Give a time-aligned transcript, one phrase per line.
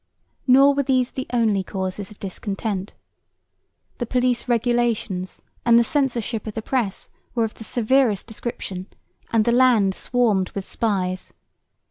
[0.47, 2.95] Nor were these the only causes of discontent.
[3.99, 8.87] The police regulations and the censorship of the press were of the severest description,
[9.31, 11.33] and the land swarmed with spies.